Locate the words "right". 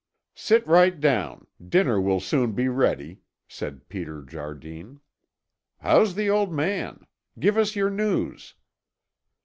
0.65-0.99